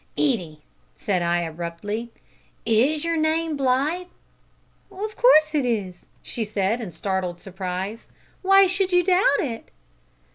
[0.17, 0.63] "Edie,"
[0.95, 2.11] said I abruptly,
[2.65, 4.07] "is your name Blythe?"
[4.91, 8.07] "Of course it is," she said, in startled surprise,
[8.41, 9.69] "why should you doubt it?"